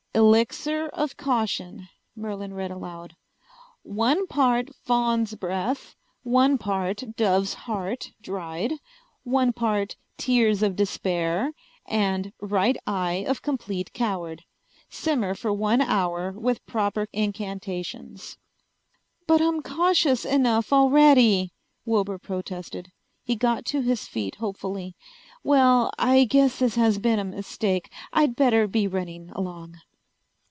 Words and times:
"Elixir 0.13 0.87
of 0.89 1.15
Caution," 1.15 1.87
Merlin 2.17 2.53
read 2.53 2.69
aloud. 2.69 3.15
"One 3.83 4.27
part 4.27 4.67
Fawn's 4.75 5.35
Breath, 5.35 5.95
one 6.21 6.57
part 6.57 7.15
Dove's 7.15 7.53
Heart 7.65 8.11
Dried, 8.21 8.73
one 9.23 9.53
part 9.53 9.95
Tears 10.17 10.61
of 10.63 10.75
Despair, 10.75 11.53
and 11.85 12.33
Right 12.41 12.75
Eye 12.85 13.23
of 13.25 13.41
Complete 13.41 13.93
Coward. 13.93 14.43
Simmer 14.89 15.33
for 15.33 15.53
one 15.53 15.79
hour 15.79 16.33
with 16.33 16.65
proper 16.65 17.07
incantations." 17.13 18.37
"But 19.27 19.41
I'm 19.41 19.61
cautious 19.61 20.25
enough 20.25 20.73
already!" 20.73 21.53
Wilbur 21.85 22.17
protested. 22.17 22.91
He 23.23 23.37
got 23.37 23.63
to 23.67 23.79
his 23.79 24.05
feet 24.09 24.35
hopefully. 24.35 24.93
"Well, 25.41 25.89
I 25.97 26.25
guess 26.25 26.59
this 26.59 26.75
has 26.75 26.99
been 26.99 27.17
a 27.19 27.23
mistake. 27.23 27.89
I'd 28.11 28.35
better 28.35 28.67
be 28.67 28.87
running 28.87 29.29
along." 29.29 29.77